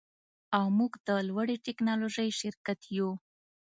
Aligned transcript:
او 0.57 0.65
موږ 0.77 0.93
د 1.07 1.09
لوړې 1.27 1.55
ټیکنالوژۍ 1.65 2.29
شرکت 2.39 2.79
یو 2.97 3.09